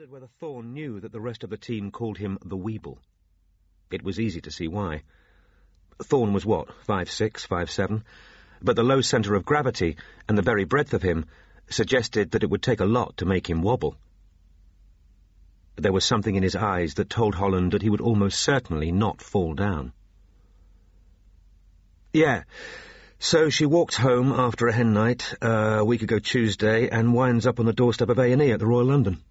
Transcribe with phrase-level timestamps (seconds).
[0.00, 2.96] wondered whether Thorne knew that the rest of the team called him the Weeble.
[3.90, 5.02] It was easy to see why.
[6.02, 8.04] Thorne was what, five six, five seven?
[8.62, 11.26] But the low centre of gravity and the very breadth of him
[11.68, 13.94] suggested that it would take a lot to make him wobble.
[15.76, 19.20] There was something in his eyes that told Holland that he would almost certainly not
[19.20, 19.92] fall down.
[22.14, 22.44] Yeah.
[23.18, 27.46] So she walked home after a hen night, uh, a week ago Tuesday, and winds
[27.46, 29.22] up on the doorstep of A&E at the Royal London.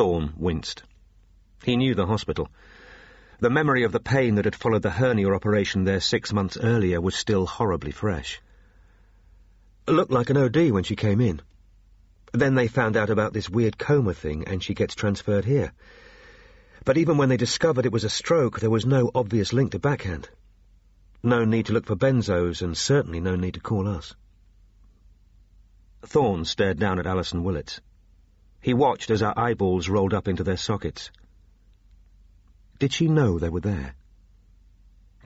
[0.00, 0.82] Thorne winced.
[1.62, 2.48] He knew the hospital.
[3.38, 7.02] The memory of the pain that had followed the hernia operation there six months earlier
[7.02, 8.40] was still horribly fresh.
[9.86, 11.42] It looked like an OD when she came in.
[12.32, 15.74] Then they found out about this weird coma thing, and she gets transferred here.
[16.86, 19.78] But even when they discovered it was a stroke, there was no obvious link to
[19.78, 20.30] backhand.
[21.22, 24.14] No need to look for benzos, and certainly no need to call us.
[26.00, 27.82] Thorne stared down at Alison Willetts.
[28.60, 31.10] He watched as her eyeballs rolled up into their sockets.
[32.78, 33.94] Did she know they were there?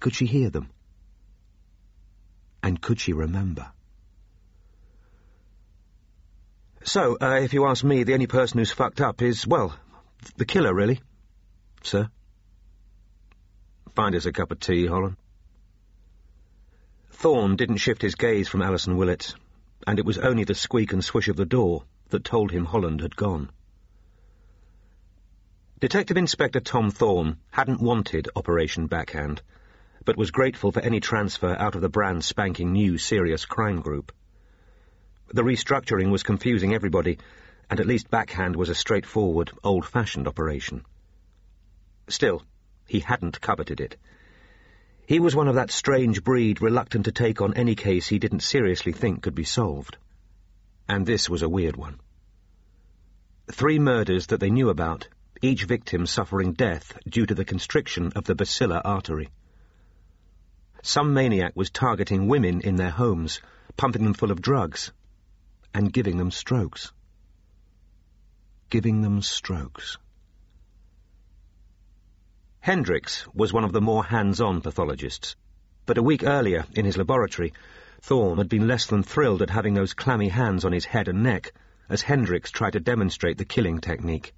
[0.00, 0.70] Could she hear them?
[2.62, 3.70] And could she remember?
[6.84, 9.74] So, uh, if you ask me, the only person who's fucked up is, well,
[10.36, 11.00] the killer, really.
[11.82, 12.08] Sir?
[13.94, 15.16] Find us a cup of tea, Holland.
[17.10, 19.34] Thorne didn't shift his gaze from Alison Willetts,
[19.86, 23.00] and it was only the squeak and swish of the door that told him Holland
[23.00, 23.50] had gone.
[25.80, 29.42] Detective Inspector Tom Thorne hadn't wanted Operation Backhand,
[30.04, 34.12] but was grateful for any transfer out of the brand spanking new serious crime group.
[35.28, 37.18] The restructuring was confusing everybody,
[37.68, 40.84] and at least Backhand was a straightforward, old-fashioned operation.
[42.08, 42.42] Still,
[42.86, 43.96] he hadn't coveted it.
[45.06, 48.40] He was one of that strange breed reluctant to take on any case he didn't
[48.40, 49.96] seriously think could be solved.
[50.88, 52.00] And this was a weird one.
[53.50, 55.08] Three murders that they knew about,
[55.42, 59.28] each victim suffering death due to the constriction of the basilar artery.
[60.82, 63.40] Some maniac was targeting women in their homes,
[63.76, 64.92] pumping them full of drugs,
[65.72, 66.92] and giving them strokes.
[68.70, 69.98] Giving them strokes.
[72.60, 75.36] Hendricks was one of the more hands-on pathologists,
[75.84, 77.52] but a week earlier, in his laboratory,
[78.06, 81.22] Thorne had been less than thrilled at having those clammy hands on his head and
[81.22, 81.54] neck
[81.88, 84.34] as Hendricks tried to demonstrate the killing technique.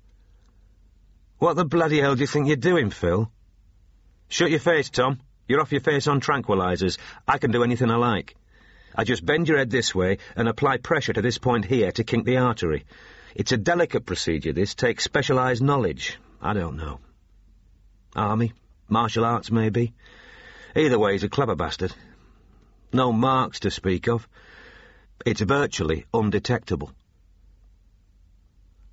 [1.39, 3.29] What the bloody hell do you think you're doing, Phil?
[4.29, 5.19] Shut your face, Tom.
[5.49, 6.97] You're off your face on tranquilizers.
[7.27, 8.37] I can do anything I like.
[8.95, 12.05] I just bend your head this way and apply pressure to this point here to
[12.05, 12.85] kink the artery.
[13.35, 16.21] It's a delicate procedure, this takes specialized knowledge.
[16.41, 17.01] I don't know.
[18.15, 18.53] Army,
[18.89, 19.93] martial arts, maybe.
[20.77, 21.93] Either way, he's a clever bastard.
[22.93, 24.29] No marks to speak of.
[25.25, 26.93] It's virtually undetectable.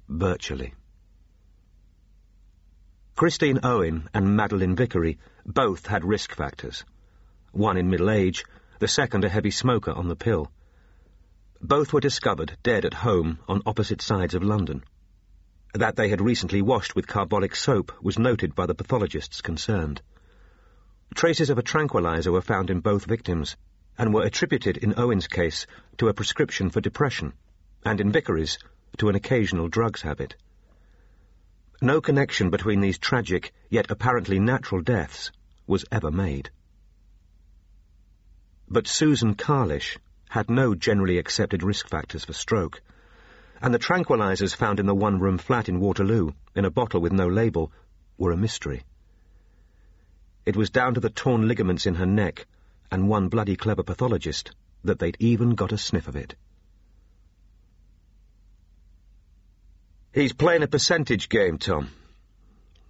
[0.09, 0.73] Virtually.
[3.15, 6.83] Christine Owen and Madeline Vickery both had risk factors.
[7.51, 8.43] One in middle age,
[8.79, 10.51] the second a heavy smoker on the pill.
[11.61, 14.83] Both were discovered dead at home on opposite sides of London.
[15.73, 20.01] That they had recently washed with carbolic soap was noted by the pathologists concerned.
[21.13, 23.55] Traces of a tranquilizer were found in both victims,
[23.97, 25.67] and were attributed in Owen's case
[25.97, 27.33] to a prescription for depression,
[27.85, 28.57] and in Vickery's
[28.97, 30.35] to an occasional drugs habit.
[31.81, 35.31] No connection between these tragic, yet apparently natural deaths
[35.67, 36.49] was ever made.
[38.69, 39.97] But Susan Carlish
[40.29, 42.81] had no generally accepted risk factors for stroke,
[43.61, 47.27] and the tranquilizers found in the one-room flat in Waterloo, in a bottle with no
[47.27, 47.71] label,
[48.17, 48.83] were a mystery.
[50.45, 52.45] It was down to the torn ligaments in her neck,
[52.93, 54.51] and one bloody clever pathologist,
[54.83, 56.35] that they'd even got a sniff of it.
[60.13, 61.89] He's playing a percentage game, Tom.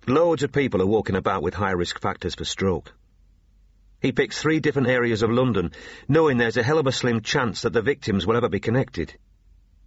[0.06, 2.92] Loads of people are walking about with high risk factors for stroke.
[4.02, 5.72] He picks three different areas of London,
[6.10, 9.18] knowing there's a hell of a slim chance that the victims will ever be connected.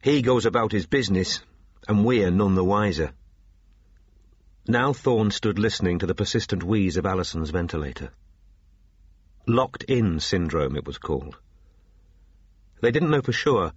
[0.02, 1.42] He goes about his business,
[1.86, 3.12] and we're none the wiser.
[4.66, 8.12] Now Thorne stood listening to the persistent wheeze of Alison's ventilator.
[9.48, 11.38] Locked-in syndrome, it was called.
[12.80, 13.72] They didn't know for sure,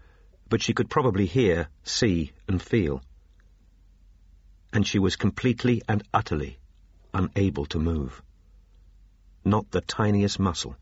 [0.49, 3.03] but she could probably hear, see, and feel.
[4.73, 6.57] And she was completely and utterly
[7.13, 8.21] unable to move.
[9.45, 10.75] Not the tiniest muscle.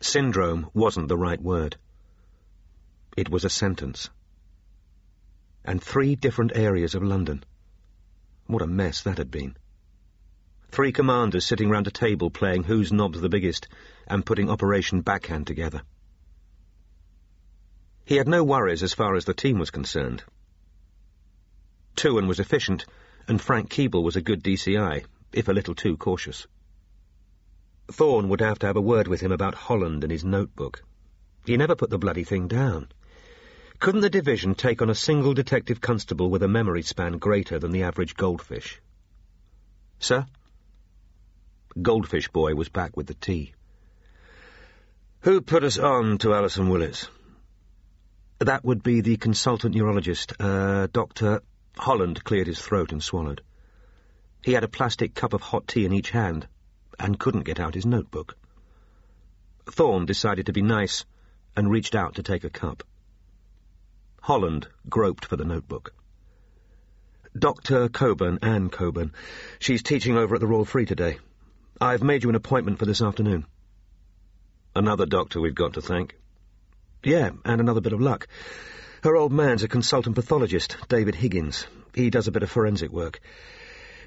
[0.00, 1.76] Syndrome wasn't the right word.
[3.16, 4.10] It was a sentence.
[5.64, 7.42] And three different areas of London.
[8.46, 9.56] What a mess that had been.
[10.70, 13.68] Three commanders sitting round a table playing whose knob's the biggest
[14.06, 15.82] and putting Operation Backhand together.
[18.04, 20.22] He had no worries as far as the team was concerned.
[21.96, 22.84] Tughan was efficient,
[23.26, 26.46] and Frank Keable was a good DCI, if a little too cautious.
[27.88, 30.82] Thorne would have to have a word with him about Holland and his notebook.
[31.44, 32.88] He never put the bloody thing down.
[33.78, 37.72] Couldn't the division take on a single detective constable with a memory span greater than
[37.72, 38.80] the average goldfish?
[39.98, 40.26] Sir?
[41.80, 43.52] Goldfish boy was back with the tea.
[45.20, 47.08] Who put us on to Alison Willetts?
[48.38, 51.42] That would be the consultant neurologist, uh, Dr.
[51.76, 53.42] Holland cleared his throat and swallowed.
[54.42, 56.46] He had a plastic cup of hot tea in each hand,
[56.98, 58.36] and couldn't get out his notebook.
[59.66, 61.04] Thorne decided to be nice,
[61.56, 62.82] and reached out to take a cup.
[64.22, 65.92] Holland groped for the notebook.
[67.38, 67.88] Dr.
[67.88, 69.12] Coburn, Anne Coburn.
[69.58, 71.18] She's teaching over at the Royal Free today.
[71.80, 73.44] I've made you an appointment for this afternoon.
[74.74, 76.16] Another doctor we've got to thank.
[77.02, 78.28] Yeah, and another bit of luck.
[79.02, 81.66] Her old man's a consultant pathologist, David Higgins.
[81.94, 83.20] He does a bit of forensic work.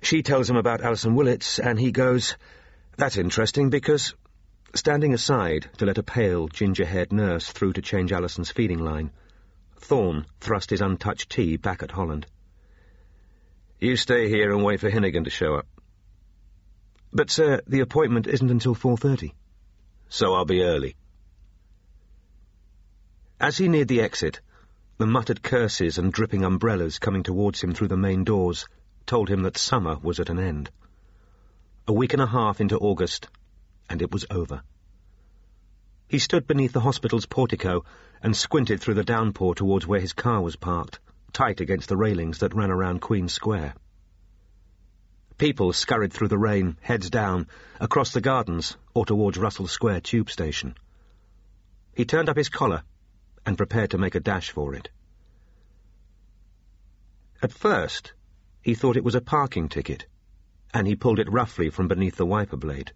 [0.02, 2.36] She tells him about Alison Willetts, and he goes,
[2.98, 4.16] That's interesting because...
[4.76, 9.12] Standing aside to let a pale, ginger-haired nurse through to change Alison's feeding line,
[9.78, 12.28] Thorne thrust his untouched tea back at Holland.
[13.80, 15.66] You stay here and wait for Hinnigan to show up.
[17.12, 19.34] But, sir, the appointment isn't until 4.30.
[20.10, 20.96] So I'll be early.
[23.40, 24.42] As he neared the exit,
[24.98, 28.68] the muttered curses and dripping umbrellas coming towards him through the main doors
[29.06, 30.70] told him that summer was at an end.
[31.88, 33.28] A week and a half into August,
[33.90, 34.62] and it was over.
[36.08, 37.86] He stood beneath the hospital's portico
[38.22, 41.00] and squinted through the downpour towards where his car was parked,
[41.32, 43.74] tight against the railings that ran around Queen Square.
[45.40, 47.48] People scurried through the rain, heads down,
[47.80, 50.76] across the gardens or towards Russell Square tube station.
[51.96, 52.84] He turned up his collar
[53.46, 54.90] and prepared to make a dash for it.
[57.42, 58.12] At first,
[58.62, 60.08] he thought it was a parking ticket,
[60.74, 62.92] and he pulled it roughly from beneath the wiper blade.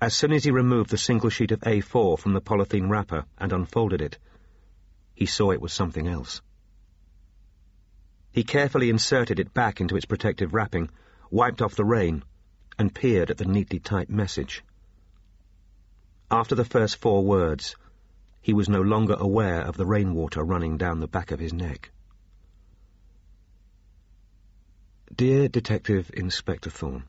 [0.00, 3.52] As soon as he removed the single sheet of A4 from the polythene wrapper and
[3.52, 4.18] unfolded it,
[5.16, 6.42] he saw it was something else.
[8.38, 10.90] He carefully inserted it back into its protective wrapping,
[11.28, 12.22] wiped off the rain,
[12.78, 14.62] and peered at the neatly typed message.
[16.30, 17.74] After the first four words,
[18.40, 21.90] he was no longer aware of the rainwater running down the back of his neck.
[25.12, 27.06] Dear Detective Inspector Thorne,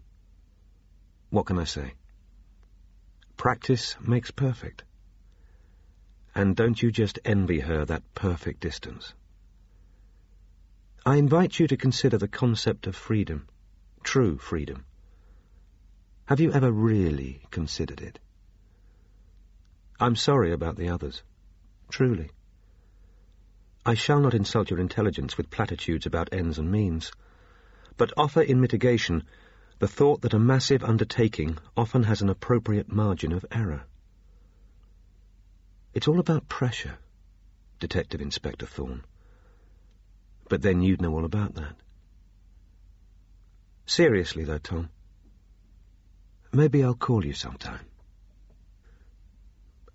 [1.29, 1.93] what can I say?
[3.37, 4.83] Practice makes perfect.
[6.33, 9.13] And don't you just envy her that perfect distance.
[11.09, 13.47] I invite you to consider the concept of freedom,
[14.03, 14.85] true freedom.
[16.25, 18.19] Have you ever really considered it?
[19.99, 21.23] I'm sorry about the others,
[21.89, 22.29] truly.
[23.87, 27.11] I shall not insult your intelligence with platitudes about ends and means,
[27.97, 29.23] but offer in mitigation
[29.79, 33.81] the thought that a massive undertaking often has an appropriate margin of error.
[35.91, 36.99] It's all about pressure,
[37.79, 39.05] Detective Inspector Thorne.
[40.49, 41.75] But then you'd know all about that.
[43.85, 44.89] Seriously, though, Tom.
[46.51, 47.85] Maybe I'll call you sometime.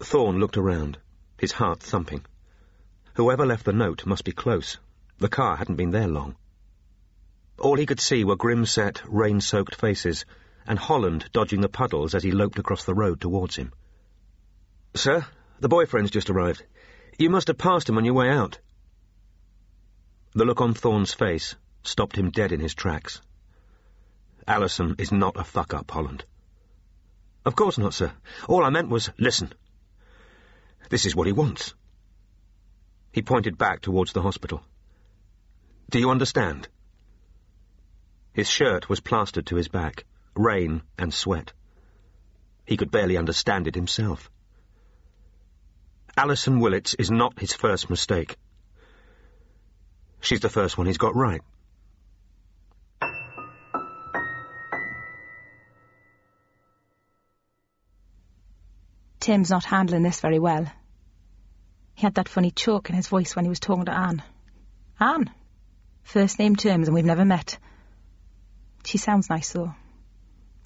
[0.00, 0.98] Thorne looked around,
[1.38, 2.24] his heart thumping.
[3.14, 4.78] Whoever left the note must be close.
[5.18, 6.36] The car hadn't been there long.
[7.58, 10.24] All he could see were grim-set, rain-soaked faces,
[10.66, 13.72] and Holland dodging the puddles as he loped across the road towards him.
[14.94, 15.26] Sir,
[15.60, 16.64] the boyfriend's just arrived.
[17.18, 18.58] You must have passed him on your way out.
[20.36, 23.20] The look on Thorne's face stopped him dead in his tracks.
[24.48, 26.24] Alison is not a fuck-up, Holland.
[27.44, 28.12] Of course not, sir.
[28.48, 29.52] All I meant was, listen.
[30.90, 31.74] This is what he wants.
[33.12, 34.62] He pointed back towards the hospital.
[35.90, 36.68] Do you understand?
[38.32, 41.52] His shirt was plastered to his back, rain and sweat.
[42.66, 44.28] He could barely understand it himself.
[46.16, 48.36] Alison Willetts is not his first mistake.
[50.24, 51.42] She's the first one he's got right.
[59.20, 60.64] Tim's not handling this very well.
[61.94, 64.22] He had that funny choke in his voice when he was talking to Anne.
[64.98, 65.30] Anne?
[66.04, 67.58] First name terms and we've never met.
[68.86, 69.74] She sounds nice, though.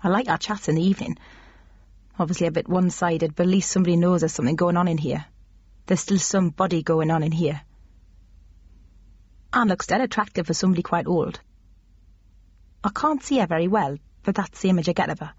[0.01, 1.19] I like our chats in the evening.
[2.17, 5.25] Obviously a bit one-sided, but at least somebody knows there's something going on in here.
[5.87, 7.61] There's still some body going on in here.
[9.59, 11.41] Anne looks dead attractive for somebody quite old.
[12.85, 15.33] I can't see her very well, but that's the image I get of her.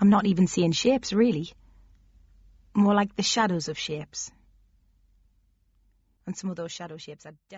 [0.00, 1.52] I'm not even seeing shapes, really.
[2.72, 4.30] More like the shadows of shapes.
[6.24, 7.52] And some of those shadow shapes are definitely...